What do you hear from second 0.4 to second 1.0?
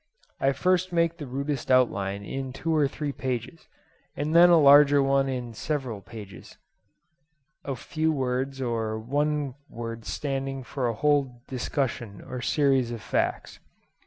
first